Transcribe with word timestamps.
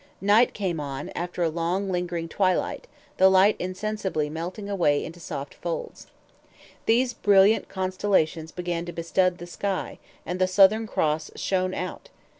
Night 0.19 0.55
came 0.55 0.79
on 0.79 1.09
after 1.09 1.43
a 1.43 1.49
long 1.51 1.91
lingering 1.91 2.27
twilight, 2.27 2.87
the 3.17 3.29
light 3.29 3.55
insensibly 3.59 4.31
melting 4.31 4.67
away 4.67 5.05
into 5.05 5.19
soft 5.19 5.55
shades. 5.63 6.07
These 6.87 7.13
brilliant 7.13 7.69
constellations 7.69 8.51
began 8.51 8.83
to 8.85 8.93
bestud 8.93 9.37
the 9.37 9.45
sky, 9.45 9.99
and 10.25 10.39
the 10.41 10.47
Southern 10.47 10.87
Cross 10.87 11.29
shone 11.35 11.75
out. 11.75 12.09